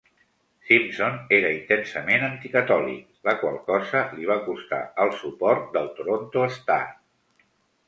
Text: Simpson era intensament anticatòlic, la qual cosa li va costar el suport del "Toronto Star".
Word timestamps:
Simpson 0.69 1.19
era 1.37 1.51
intensament 1.57 2.25
anticatòlic, 2.29 3.05
la 3.29 3.37
qual 3.43 3.61
cosa 3.69 4.03
li 4.15 4.27
va 4.33 4.39
costar 4.49 4.81
el 5.07 5.15
suport 5.21 5.71
del 5.79 5.93
"Toronto 6.01 6.51
Star". 6.59 6.83